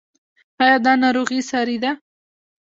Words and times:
ایا 0.63 0.77
دا 0.85 0.93
ناروغي 1.03 1.39
ساري 1.49 1.77
ده؟ 1.83 1.91